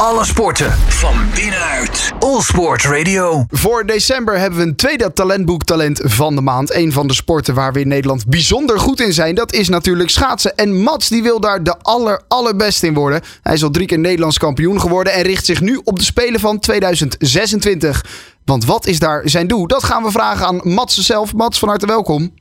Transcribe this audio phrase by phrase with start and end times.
[0.00, 2.12] Alle sporten van binnenuit.
[2.18, 3.44] All Sport Radio.
[3.48, 6.74] Voor december hebben we een tweede talentboek Talent van de maand.
[6.74, 10.10] Een van de sporten waar we in Nederland bijzonder goed in zijn, dat is natuurlijk
[10.10, 10.54] schaatsen.
[10.54, 13.20] En Mats die wil daar de aller allerbeste in worden.
[13.42, 16.40] Hij is al drie keer Nederlands kampioen geworden en richt zich nu op de Spelen
[16.40, 18.04] van 2026.
[18.44, 19.66] Want wat is daar zijn doel?
[19.66, 21.34] Dat gaan we vragen aan Mats zelf.
[21.34, 22.34] Mats, van harte welkom.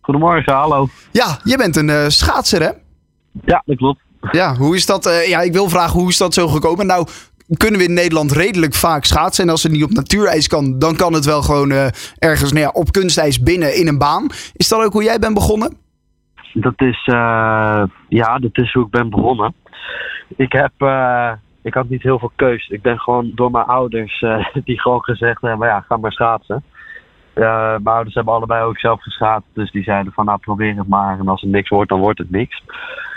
[0.00, 0.88] Goedemorgen, hallo.
[1.10, 2.70] Ja, je bent een eh, schaatser hè?
[3.44, 4.00] Ja, dat klopt.
[4.30, 5.06] Ja, hoe is dat?
[5.06, 6.86] eh, ja, ik wil vragen, hoe is dat zo gekomen?
[6.86, 7.06] Nou,
[7.56, 9.44] kunnen we in Nederland redelijk vaak schaatsen.
[9.44, 11.86] En als het niet op natuurijs kan, dan kan het wel gewoon eh,
[12.18, 14.26] ergens nou op kunstijs binnen in een baan.
[14.52, 15.76] Is dat ook hoe jij bent begonnen?
[16.54, 19.54] Dat is, eh, ja, dat is hoe ik ben begonnen.
[20.36, 20.72] Ik heb,
[21.62, 22.68] ik had niet heel veel keus.
[22.68, 24.24] Ik ben gewoon door mijn ouders,
[24.64, 26.64] die gewoon gezegd hebben, ja, ga maar schaatsen.
[27.34, 31.18] Mijn ouders hebben allebei ook zelf geschaatst, dus die zeiden van, nou, probeer het maar.
[31.18, 32.62] En als het niks wordt, dan wordt het niks.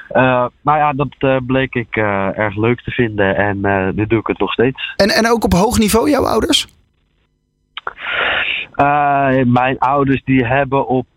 [0.08, 3.60] Eh, maar ja, dat eh, bleek ik eh, erg leuk te vinden en
[3.96, 4.94] nu doe ik het nog steeds.
[4.96, 6.68] En, en ook op hoog niveau, jouw ouders?
[9.46, 11.08] Mijn ouders die hebben op,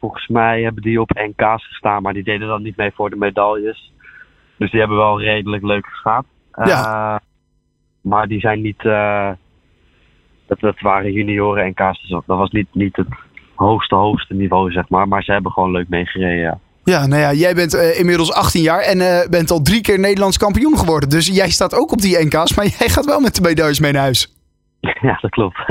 [0.00, 3.16] volgens mij hebben die op NK's gestaan, maar die deden dan niet mee voor de
[3.16, 3.92] medailles.
[4.56, 6.24] Dus die hebben wel redelijk leuk geschaat.
[6.64, 7.20] Ja.
[8.00, 8.82] Maar die zijn niet,
[10.46, 13.08] dat, dat waren junioren NK's, dus dat was niet, niet het
[13.54, 15.08] hoogste, hoogste niveau, zeg maar.
[15.08, 16.58] Maar ze hebben gewoon leuk meegereden, ja.
[16.84, 19.98] Ja, nou ja, jij bent eh, inmiddels 18 jaar en eh, bent al drie keer
[19.98, 21.08] Nederlands kampioen geworden.
[21.08, 23.92] Dus jij staat ook op die NK's, maar jij gaat wel met de medailles mee
[23.92, 24.34] naar huis.
[24.80, 25.58] ja, dat klopt.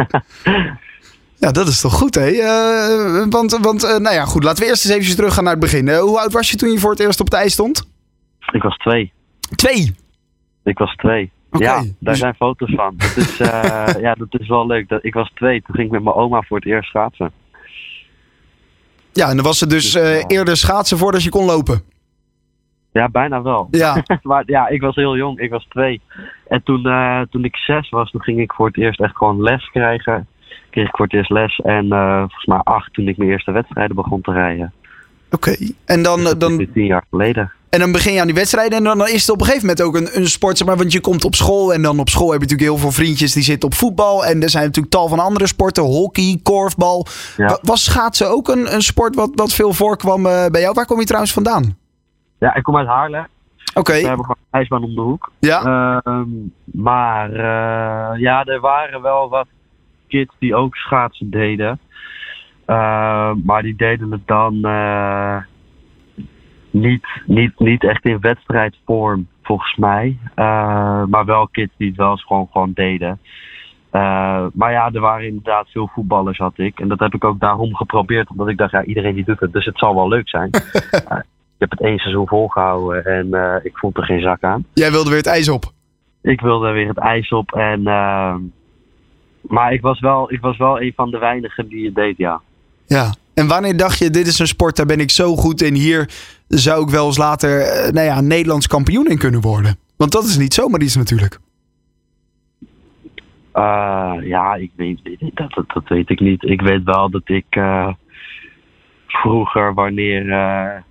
[1.35, 2.29] Ja, dat is toch goed, hè?
[2.29, 5.61] Eh, want, want nou ja, goed, laten we eerst eens even terug gaan naar het
[5.61, 5.89] begin.
[5.89, 7.89] Hoe oud was je toen je voor het eerst op het ijs stond?
[8.51, 9.11] ik was twee.
[9.55, 9.95] Twee.
[10.63, 11.31] Ik was twee.
[11.51, 12.93] Ja, daar dus- zijn foto's van.
[12.97, 13.37] Dat is,
[14.05, 14.89] ja, dat is wel leuk.
[14.89, 15.61] Dat, ik was twee.
[15.61, 17.31] Toen ging ik met mijn oma voor het eerst schaatsen.
[19.13, 21.83] Ja, en dan was het dus eh, eerder schaatsen voordat je kon lopen.
[22.91, 23.67] Ja, bijna wel.
[23.71, 25.39] Ja, maar ja, ik was heel jong.
[25.39, 26.01] Ik was twee.
[26.47, 29.41] En toen, eh, toen ik zes was, toen ging ik voor het eerst echt gewoon
[29.41, 30.27] les krijgen.
[30.69, 31.59] Kreeg ik voor het eerst les.
[31.59, 34.73] En eh, volgens mij acht toen ik mijn eerste wedstrijden begon te rijden.
[35.31, 35.55] oké.
[35.85, 37.51] En, dan, eh, Dat dan, is tien jaar geleden.
[37.71, 39.67] En dan begin je aan die wedstrijden en dan, dan is het op een gegeven
[39.67, 40.57] moment ook een, een sport.
[40.57, 42.77] Zeg maar, want je komt op school en dan op school heb je natuurlijk heel
[42.77, 44.25] veel vriendjes die zitten op voetbal.
[44.25, 47.05] En er zijn natuurlijk tal van andere sporten, hockey, korfbal.
[47.37, 47.59] Ja.
[47.61, 50.73] Was schaatsen ook een, een sport wat, wat veel voorkwam eh, bij jou?
[50.73, 51.77] Waar kom je trouwens vandaan?
[52.39, 53.27] Ja, ik kom uit Haarlem.
[53.73, 55.31] Oké, We hebben gewoon een ijsbaan om de hoek.
[55.39, 55.63] ja.
[56.03, 56.29] Ehm,
[56.63, 59.47] maar eh, ja, er waren wel wat
[60.07, 61.79] kids die ook schaatsen deden.
[62.65, 65.37] Ehm, maar die deden het dan eh,
[66.71, 70.17] niet, niet, niet echt in wedstrijdvorm, volgens mij.
[70.35, 73.19] Eh, maar wel kids die het wel eens gewoon, gewoon deden.
[73.89, 76.79] Eh, maar ja, er waren inderdaad veel voetballers, had ik.
[76.79, 79.53] En dat heb ik ook daarom geprobeerd, omdat ik dacht, ja, iedereen die doet het,
[79.53, 80.49] dus het zal wel leuk zijn.
[80.91, 81.17] Eh,
[81.57, 84.65] ik heb het één seizoen volgehouden en ik vond er geen zak aan.
[84.73, 85.63] Jij wilde weer het ijs op.
[86.21, 87.51] Ik wilde weer het ijs op.
[87.51, 87.83] En,
[89.41, 92.41] maar ik was, wel, ik was wel een van de weinigen die het deed, ja.
[92.85, 93.13] Ja.
[93.33, 95.73] En wanneer dacht je, dit is een sport, daar ben ik zo goed in.
[95.73, 96.09] Hier
[96.47, 99.77] zou ik wel eens later eh, nou ja, Nederlands kampioen in kunnen worden.
[99.97, 101.39] Want dat is niet zomaar iets natuurlijk.
[103.51, 104.99] Eh, ja, ik weet,
[105.33, 106.43] dat, dat, dat weet ik niet.
[106.43, 107.87] Ik weet wel dat ik eh,
[109.07, 110.81] vroeger, wanneer, eh,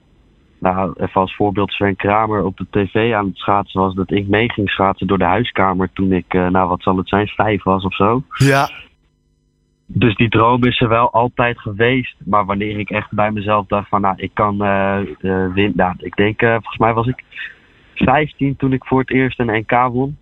[0.58, 4.28] nou, even als voorbeeld Sven Kramer op de tv aan het schaatsen was, dat ik
[4.28, 7.84] mee ging schaatsen door de huiskamer toen ik, nou wat zal het zijn, vijf was
[7.84, 8.22] of zo.
[8.34, 8.70] Ja.
[9.92, 12.16] Dus die droom is er wel altijd geweest.
[12.24, 15.76] Maar wanneer ik echt bij mezelf dacht van, nou, ik kan eh eh, winnen.
[15.76, 17.24] Nou, ik denk, eh, volgens mij was ik
[17.94, 20.16] 15 toen ik voor het eerst een NK won.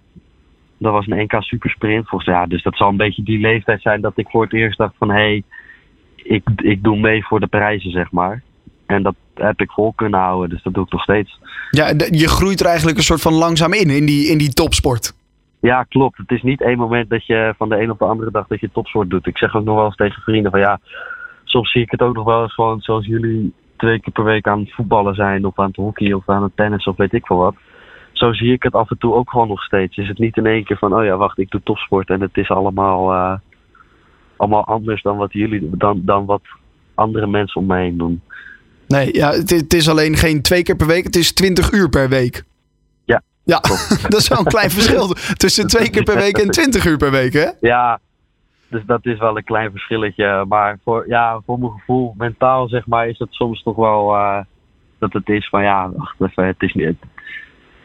[0.79, 2.09] Dat was een NK supersprint.
[2.09, 4.79] Volgens ja, dus dat zal een beetje die leeftijd zijn dat ik voor het eerst
[4.79, 5.43] dacht van, hé, hey,
[6.17, 8.43] ik, ik doe mee voor de prijzen, zeg maar.
[8.87, 11.39] En dat heb ik vol kunnen houden, dus dat doe ik nog steeds.
[11.71, 15.18] ja, je groeit er eigenlijk een soort van langzaam in, in die, in die topsport.
[15.61, 16.19] Ja, klopt.
[16.19, 18.61] Het is niet één moment dat je van de een op de andere dag dat
[18.61, 19.27] je topsport doet.
[19.27, 20.81] Ik zeg ook nog wel eens tegen vrienden van ja,
[21.45, 24.47] soms zie ik het ook nog wel eens gewoon zoals jullie twee keer per week
[24.47, 27.27] aan het voetballen zijn of aan het hockey of aan het tennis of weet ik
[27.27, 27.55] veel wat.
[28.13, 29.97] Zo zie ik het af en toe ook gewoon nog steeds.
[29.97, 32.37] Is het niet in één keer van oh ja, wacht, ik doe topsport en het
[32.37, 33.35] is allemaal, eh,
[34.37, 36.43] allemaal anders dan wat jullie, dan, dan wat
[36.95, 38.21] andere mensen om mij heen doen.
[38.87, 42.09] Nee, ja, het, is- alleen geen twee keer per week, het is 20 uur per
[42.09, 42.45] week.
[43.55, 43.61] Ja.
[44.13, 45.07] Dat is wel een klein verschil
[45.37, 47.49] tussen twee keer per week en 20 uur per week, hè?
[47.61, 48.01] Ja,
[48.69, 50.45] dus dat is wel een klein verschilletje.
[50.49, 54.41] Maar voor, ja, voor mijn gevoel, mentaal zeg maar, is het soms toch wel eh,
[54.99, 56.97] dat het is van ja, wacht even, het is niet.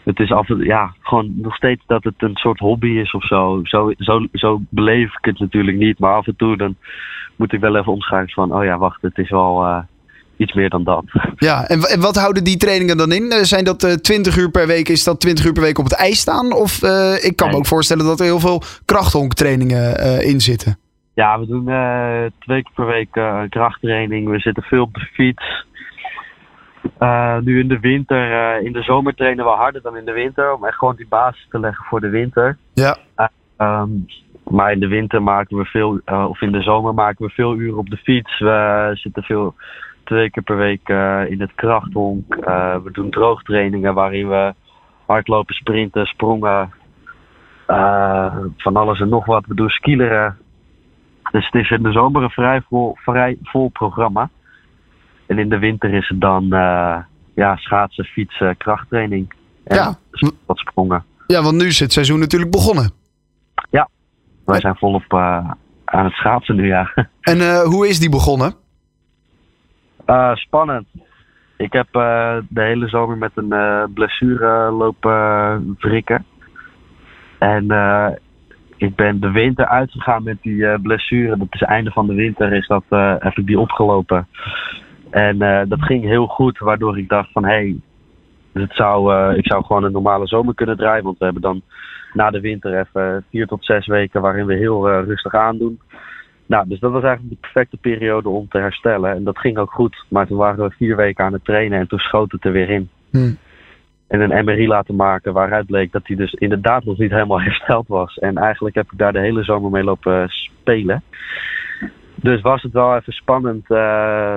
[0.04, 3.12] Het is af en toe, ja, gewoon nog steeds dat het een soort hobby is
[3.12, 3.60] of zo.
[3.64, 4.26] Zo, zo.
[4.34, 6.00] zo beleef ik het natuurlijk niet.
[6.00, 6.76] Maar af en toe dan
[7.36, 9.80] moet ik wel even omschakelen van, oh ja, wacht, het is wel, eh,
[10.44, 11.04] iets meer dan dat.
[11.36, 13.32] Ja, en, en wat houden die trainingen dan in?
[13.32, 14.90] Eh, Zijn dat eh 20 uur per week?
[14.90, 16.54] Is dat 20 uur per week op het ijs staan?
[16.54, 19.96] Of eh, ik kan me ook voorstellen dat er heel veel krachthonktrainingen
[20.26, 20.78] in zitten.
[21.14, 21.66] Ja, we doen
[22.40, 23.12] twee keer per week
[23.50, 24.30] krachttraining.
[24.30, 25.66] We zitten veel op de fiets.
[27.44, 30.54] Nu in de winter, in de zomer trainen we harder dan in de winter.
[30.54, 32.58] Om echt gewoon die basis te leggen voor de winter.
[32.74, 32.98] Ja.
[33.58, 33.90] Ehm,
[34.50, 37.78] maar in de winter maken we veel, of in de zomer maken we veel uren
[37.78, 38.40] op de fiets.
[38.40, 39.56] We zitten veel,
[40.04, 42.36] twee keer per week eh, in het krachthonk.
[42.36, 44.54] Eh, we doen droogtrainingen waarin we
[45.06, 46.72] hardlopen, sprinten, sprongen.
[47.68, 49.46] eh, van alles en nog wat.
[49.46, 50.38] We doen skileren.
[51.32, 54.30] Dus het is in de zomer een vrij vol, vrij vol programma.
[55.28, 56.46] En in de winter is het dan
[57.36, 59.34] ja, schaatsen, fietsen, krachttraining.
[59.64, 59.96] En Ja.
[60.46, 61.04] wat sprongen.
[61.28, 62.92] ja, want nu is het seizoen natuurlijk begonnen.
[64.46, 66.94] Wij zijn volop aan het schaatsen nu, ja.
[67.22, 68.54] En hoe is die begonnen?
[70.06, 70.88] Eh, spannend.
[71.58, 76.26] Ik heb eh, de hele zomer met een eh, blessure lopen wrikken.
[77.40, 78.10] En eh,
[78.78, 81.38] ik ben de winter uitgegaan met die eh, blessure.
[81.38, 84.28] Dat is het einde van de winter, is dat, eh, heb die opgelopen.
[85.10, 87.76] En eh, dat ging heel goed, waardoor ik dacht van hé, hey,
[88.54, 91.04] het zou, eh, ik zou gewoon een normale zomer kunnen draaien.
[91.04, 91.62] Want we hebben dan
[92.14, 95.80] na de winter even vier tot zes weken waarin we heel eh, rustig aandoen.
[96.46, 99.16] Nou, dus dat was eigenlijk de perfecte periode om te herstellen.
[99.16, 100.06] En dat ging ook goed.
[100.10, 102.70] Maar toen waren we vier weken aan het trainen en toen schoot het er weer
[102.70, 102.90] in.
[103.12, 103.34] Hm.
[104.08, 107.88] En een MRI laten maken waaruit bleek dat hij dus inderdaad nog niet helemaal hersteld
[107.88, 108.18] was.
[108.18, 111.04] En eigenlijk heb ik daar de hele zomer mee lopen spelen.
[112.16, 114.36] Dus was het wel even spannend eh,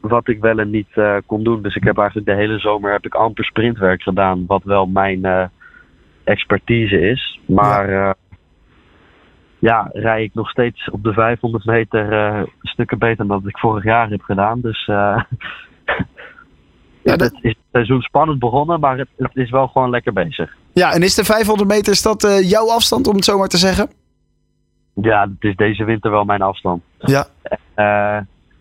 [0.00, 1.62] wat ik wel en niet eh, kon doen.
[1.62, 4.44] Dus ik heb eigenlijk de hele zomer heb ik amper sprintwerk gedaan.
[4.46, 5.44] Wat wel mijn eh,
[6.24, 7.40] expertise is.
[7.46, 8.14] Maar ja.
[9.62, 13.58] Ja, rij ik nog steeds op de 500 meter eh, stukken beter dan dat ik
[13.58, 14.60] vorig jaar heb gedaan.
[14.60, 15.22] Dus eh,
[17.02, 20.12] Ja, dat- het is het seizoen spannend begonnen, maar het, het is wel gewoon lekker
[20.12, 20.56] bezig.
[20.72, 23.48] Ja, en is de 500 meter, is dat eh, jouw afstand om het zo maar
[23.48, 23.90] te zeggen?
[24.94, 26.82] Ja, het is deze winter wel mijn afstand.
[26.98, 27.26] Ja.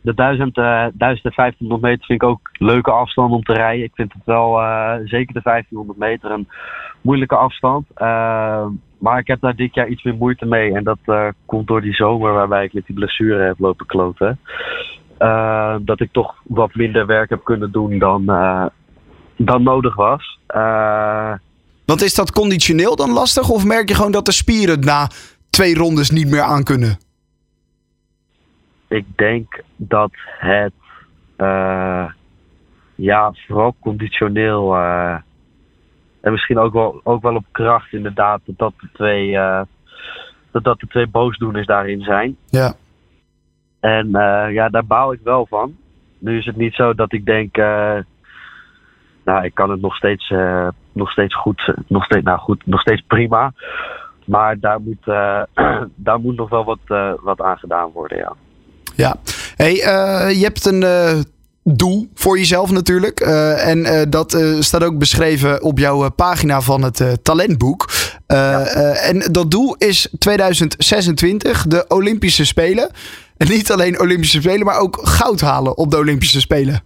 [0.02, 0.64] De 1000, eh
[0.94, 3.86] 1500 meter vind ik ook leuke afstand om te rijden.
[3.86, 4.54] Ik vind het wel,
[5.06, 6.48] zeker de 1500 meter, een
[7.02, 7.88] moeilijke afstand.
[9.02, 10.74] Maar ik heb daar dit jaar iets meer moeite mee.
[10.74, 14.40] En dat eh, komt door die zomer waarbij ik met die blessure heb lopen kloten.
[15.18, 18.66] Eh, dat ik toch wat minder werk heb kunnen doen dan, eh,
[19.38, 20.40] dan nodig was.
[21.86, 23.50] Want is dat conditioneel dan lastig?
[23.50, 25.10] Of merk je gewoon dat de spieren na
[25.50, 26.98] twee rondes niet meer aankunnen?
[28.88, 30.74] ik denk dat het
[32.96, 34.76] ja, vooral conditioneel
[36.22, 39.62] en misschien ook wel, ook wel op kracht inderdaad, dat dat de twee, eh,
[40.52, 42.38] dat dat de twee boosdoeners daarin zijn.
[42.50, 42.74] Ja.
[43.80, 45.76] En eh, ja, daar baal ik wel van.
[46.18, 47.98] Nu is het niet zo dat ik denk, eh,
[49.26, 50.34] nou, ik kan het nog steeds,
[50.92, 53.54] nog steeds goed, nog steeds, nou goed, nog steeds prima.
[54.26, 55.06] Maar daar moet,
[55.96, 58.34] daar moet nog wel wat, wat aan gedaan worden, ja.
[58.96, 59.16] Ja.
[59.56, 59.74] Hey,
[60.36, 60.84] je hebt een
[61.64, 63.20] doel voor jezelf natuurlijk.
[63.20, 67.90] Eh, en eh, dat eh, staat ook beschreven op jouw pagina van het talentboek.
[68.28, 72.90] En dat doel is 2026, de Olympische Spelen.
[73.38, 76.84] En niet alleen Olympische Spelen, maar ook goud halen op de Olympische Spelen.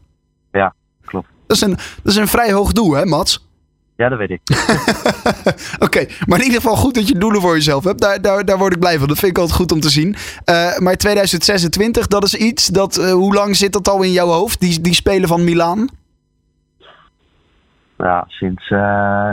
[0.51, 0.73] Ja,
[1.05, 1.27] klopt.
[1.47, 3.47] Dat is een, dat is een vrij hoog doel, hè, Mats?
[3.97, 4.41] Ja, dat weet ik.
[5.85, 8.01] Oké, maar in ieder geval goed dat je doelen voor jezelf hebt.
[8.01, 9.07] Daar, daar, daar word ik blij van.
[9.07, 10.15] Dat vind ik altijd goed om te zien.
[10.45, 12.97] Eh, maar 2026, dat is iets dat.
[12.97, 14.59] eh, hoe lang zit dat al in jouw hoofd?
[14.59, 15.87] Die, die spelen van Milaan?
[17.97, 19.31] Ja, sinds eh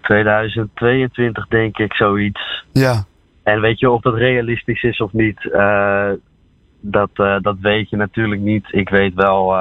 [0.00, 2.64] 2022 denk ik zoiets.
[2.72, 3.04] Ja.
[3.42, 5.50] En weet je of dat realistisch is of niet?
[6.80, 7.10] dat,
[7.40, 8.64] dat weet je natuurlijk niet.
[8.70, 9.54] Ik weet wel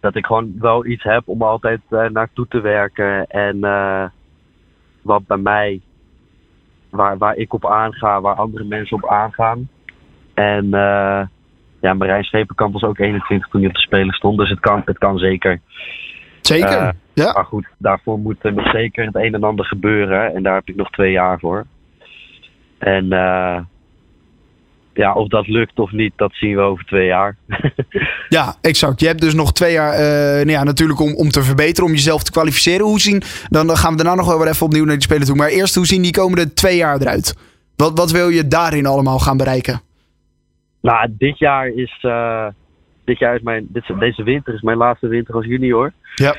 [0.00, 3.26] dat ik gewoon wel iets heb om altijd eh, naartoe te werken.
[3.26, 4.04] En eh,
[5.02, 5.80] wat bij mij,
[6.90, 9.68] waar, waar ik op aanga, waar andere mensen op aangaan.
[10.34, 11.26] En eh,
[11.80, 14.38] ja, Marijn Schepenkamp was ook 21 toen hij op de Spelen stond.
[14.38, 15.60] Dus het kan, het kan zeker.
[16.40, 16.94] Zeker.
[17.14, 17.32] Ja.
[17.32, 20.34] Maar goed, daarvoor moet er nog zeker het een en ander gebeuren.
[20.34, 21.66] En daar heb ik nog twee jaar voor.
[22.78, 23.60] En eh,
[24.98, 27.36] ja, of dat lukt of niet, dat zien we over twee jaar.
[28.28, 29.00] ja, exact.
[29.00, 29.92] Je hebt dus nog twee jaar.
[29.92, 32.86] eh, nou ja, natuurlijk om, om te verbeteren, om jezelf te kwalificeren.
[32.86, 33.22] Hoe zien.
[33.48, 35.36] Dan, gaan we daarna nog wel weer even opnieuw naar die spelen toe.
[35.36, 37.36] Maar eerst, hoe zien die komende twee jaar eruit?
[37.76, 39.80] Wat, wat wil je daarin allemaal gaan bereiken?
[40.80, 41.98] nou, dit jaar is.
[42.02, 42.46] eh,
[43.04, 43.66] dit jaar is mijn.
[43.70, 45.92] Dit, deze winter is mijn laatste winter als junior.
[46.14, 46.34] Ja.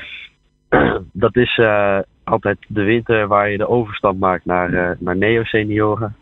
[1.12, 6.16] Dat is eh, altijd de winter waar je de overstap maakt naar, naar neo-senioren.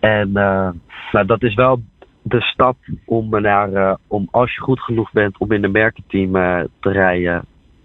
[0.00, 0.68] En eh,
[1.12, 1.82] nou, dat is wel
[2.22, 6.36] de stap om, naar, eh, om als je goed genoeg bent om in een merkenteam
[6.36, 7.44] eh, te rijden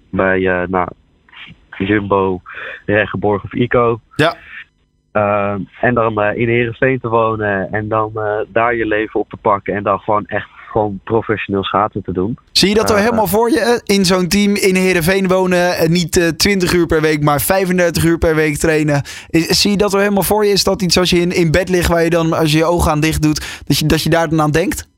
[0.09, 0.39] bij
[0.69, 0.87] nou,
[1.77, 2.41] Jumbo,
[2.85, 3.99] Regenborg of Ico.
[4.15, 4.35] Ja.
[5.81, 8.11] En dan in Heerenveen te wonen en dan
[8.47, 12.37] daar je leven op te pakken en dan gewoon echt gewoon professioneel schaatsen te doen.
[12.51, 13.59] Zie je dat er Eh, helemaal voor je?
[13.59, 15.77] eh, In zo'n team in Heerenveen wonen.
[15.77, 19.01] En niet eh, 20 uur per week, maar 35 uur per week trainen.
[19.29, 20.51] Zie je dat er helemaal voor je?
[20.51, 22.65] Is dat iets als je in, in bed ligt waar je dan, als je je
[22.65, 24.89] ogen aan dicht doet, dat je, dat je daar dan aan denkt?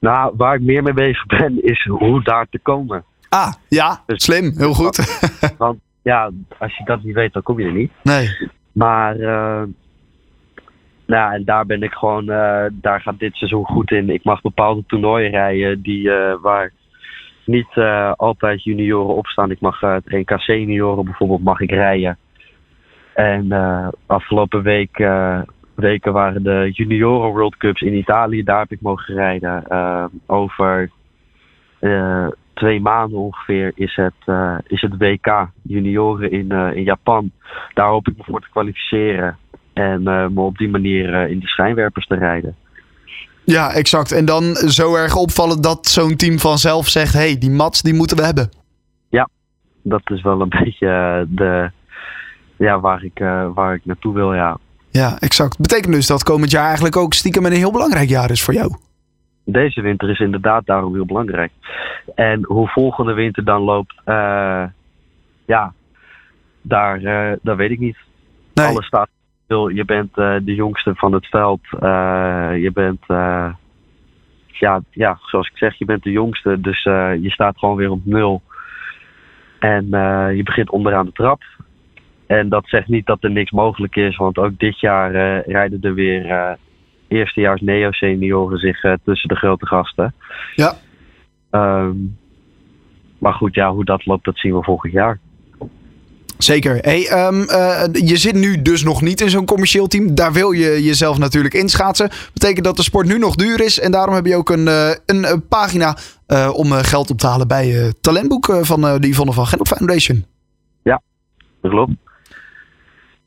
[0.00, 3.04] Nou, waar ik meer mee bezig ben is hoe daar te komen.
[3.28, 4.54] Ah, ja, Dus- slim.
[4.56, 5.20] Heel goed.
[5.58, 7.90] Want ja, als je dat niet weet, dan kom je er niet.
[8.02, 8.28] Nee.
[8.72, 9.62] Maar eh,
[11.12, 14.10] nou, en daar ben ik gewoon, eh, daar gaat dit seizoen goed in.
[14.10, 16.72] Ik mag bepaalde toernooien rijden die, eh, waar
[17.44, 19.50] niet eh, altijd junioren op staan.
[19.50, 22.18] Ik mag het NK senioren bijvoorbeeld mag ik rijden.
[23.14, 23.52] En
[24.06, 24.96] afgelopen week,
[25.74, 28.42] weken waren de junioren World Cups in Italië.
[28.42, 29.64] Daar heb ik mogen rijden.
[30.26, 30.90] Over
[32.54, 34.34] twee maanden ongeveer is het,
[34.66, 37.30] is het WK junioren in, in Japan.
[37.74, 39.38] Daar hoop ik me voor te kwalificeren.
[39.72, 42.56] En eh, me op die manier eh, in de schijnwerpers te rijden.
[43.44, 44.12] Ja, exact.
[44.12, 48.16] En dan zo erg opvallen dat zo'n team vanzelf zegt: hey, die mats die moeten
[48.16, 48.50] we hebben.
[49.84, 51.70] Dat is wel een beetje eh, de,
[52.56, 53.18] ja, waar, ik,
[53.54, 54.58] waar ik naartoe wil, ja.
[54.90, 55.58] Ja, exact.
[55.58, 58.76] Betekent dus dat komend jaar eigenlijk ook stiekem een heel belangrijk jaar is voor jou.
[59.44, 61.52] Deze winter is inderdaad daarom heel belangrijk.
[62.14, 63.94] En hoe volgende winter dan loopt,
[65.46, 65.72] ja,
[66.62, 67.00] daar,
[67.42, 67.96] dat weet ik niet.
[68.54, 68.66] Nee.
[68.66, 69.08] Alles staat
[69.52, 71.60] Je bent eh, de jongste van het veld.
[71.80, 73.52] Eh, je bent, eh,
[74.46, 76.60] ja, ja, zoals ik zeg, je bent de jongste.
[76.60, 78.42] Dus je staat gewoon weer op nul.
[79.58, 79.86] En
[80.36, 81.42] je begint onderaan de trap.
[82.26, 85.10] En dat zegt niet dat er niks mogelijk is, want ook dit jaar
[85.46, 86.56] rijden er weer
[87.08, 90.14] eerstejaars neo-senioren zich tussen de grote gasten.
[90.54, 90.72] Ja.
[91.50, 91.96] Ehm,
[93.18, 95.18] maar goed, ja, hoe dat loopt, dat zien we volgend jaar.
[96.42, 96.78] Zeker.
[96.80, 100.14] Hey, ehm, eh, je zit nu dus nog niet in zo'n commercieel team.
[100.14, 102.10] Daar wil je jezelf natuurlijk inschaatsen.
[102.32, 103.80] Betekent dat de sport nu nog duur is.
[103.80, 105.96] En daarom heb je ook een, eh, een, eh, pagina
[106.52, 110.24] om geld op te halen bij het talentboek van de Yvonne van Gennep Foundation.
[111.60, 111.92] Dat klopt.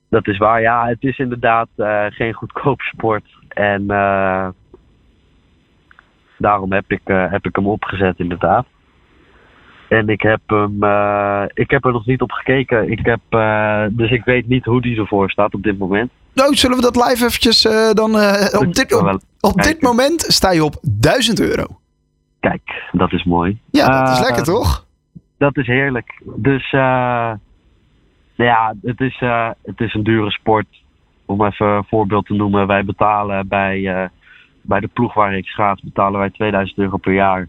[0.09, 0.61] Dat is waar.
[0.61, 1.67] Ja, het is inderdaad
[2.09, 3.23] geen goedkoop sport.
[3.47, 3.87] En
[6.37, 8.65] daarom heb ik, heb ik hem opgezet, inderdaad.
[9.87, 12.91] En ik heb, hem, eh, ik heb er nog niet op gekeken.
[12.91, 16.11] Ik heb, eh, dus ik weet niet hoe die ervoor staat op dit moment.
[16.33, 18.15] Nou, zullen we dat live eventjes eh, dan...
[18.59, 18.93] op dit,
[19.39, 21.65] op, dit moment sta je op 1000 euro.
[22.39, 23.59] Kijk, dat is mooi.
[23.71, 24.85] Ja, dat is lekker toch?
[25.37, 26.21] Dat is heerlijk.
[26.35, 27.39] Dus nou
[28.35, 29.17] ja, het is,
[29.63, 30.67] het is een dure sport.
[31.25, 32.67] Om even een voorbeeld te noemen.
[32.67, 34.09] Wij betalen bij,
[34.61, 37.47] bij de ploeg waar ik schaats, betalen wij 2000 euro per jaar.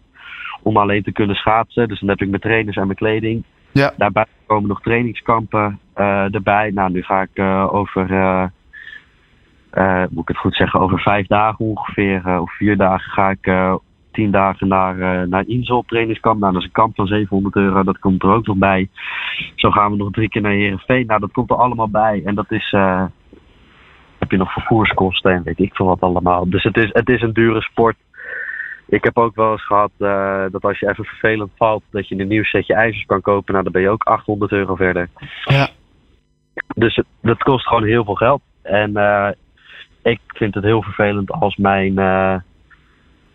[0.67, 1.89] Om alleen te kunnen schaatsen.
[1.89, 3.45] Dus dan heb ik mijn trainers en mijn kleding.
[3.73, 3.93] Ja.
[3.97, 6.71] Daarbij komen nog trainingskampen eh, erbij.
[6.71, 8.11] Nou, nu ga ik eh, over,
[9.71, 13.79] eh, moet ik het goed zeggen, over vijf dagen ongeveer, of vier dagen ga ik
[14.13, 16.41] tien dagen naar, naar Insel trainingskamp.
[16.41, 18.89] Nou, dat is een kamp van 700 euro, dat komt er ook nog bij.
[19.55, 21.07] Zo gaan we nog drie keer naar Heerenveen.
[21.07, 22.23] Nou, dat komt er allemaal bij.
[22.25, 22.71] En dat is,
[24.19, 26.51] heb je nog vervoerskosten en weet ik veel wat allemaal.
[26.51, 27.97] Dus het is, het is een dure sport.
[28.88, 32.19] Ik heb ook wel eens gehad eh, dat als je even vervelend valt, dat je
[32.19, 33.52] een nieuw setje ijzers kan kopen.
[33.52, 35.09] Nou, dan ben je ook 800 euro verder.
[35.45, 35.69] Ja.
[36.75, 38.43] Dus het, dat kost gewoon heel veel geld.
[38.62, 39.28] En eh,
[40.02, 41.99] ik vind het heel vervelend als mijn.
[41.99, 42.37] eh,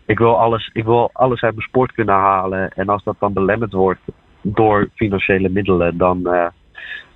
[0.06, 2.70] ik, wil alles, ik wil alles uit mijn sport kunnen halen.
[2.70, 4.00] En als dat dan belemmerd wordt
[4.42, 6.50] door financiële middelen, dan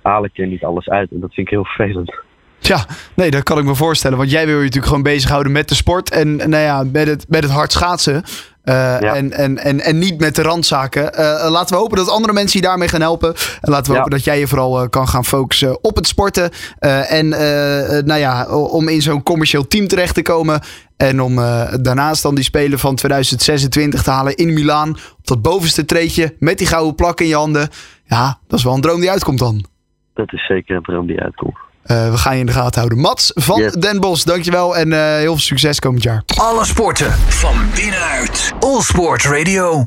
[0.01, 1.11] haal ik er niet alles uit.
[1.11, 2.26] En dat vind ik heel vervelend.
[2.59, 4.17] Ja, nee, dat kan ik me voorstellen.
[4.17, 6.09] Want jij wil je natuurlijk gewoon bezighouden met de sport.
[6.11, 8.23] En nou ja, met het, met het hard schaatsen.
[8.63, 8.99] Eh, Ja.
[9.15, 11.13] en, en, en, en niet met de randzaken.
[11.13, 13.33] Eh, laten we hopen dat andere mensen je daarmee gaan helpen.
[13.61, 13.95] En laten we Ja.
[13.97, 16.49] hopen dat jij je vooral eh, kan gaan focussen op het sporten.
[16.79, 20.59] Eh, en eh, eh, nou ja, om in zo'n commercieel team terecht te komen.
[20.97, 24.89] En om eh, daarnaast dan die Spelen van 2026 te halen in Milaan.
[24.89, 27.69] Op dat bovenste treedje met die gouden plak in je handen.
[28.05, 29.65] Ja, dat is wel een droom die uitkomt dan.
[30.13, 31.57] Dat is zeker een droom die uitkomt.
[31.87, 32.99] Eh, we gaan je in de gaten houden.
[32.99, 33.73] Mats van Yes.
[33.73, 36.23] Den Bos, dankjewel en eh, heel veel succes komend jaar.
[36.35, 38.51] Alle sporten van binnenuit.
[38.59, 39.85] All Sport Radio.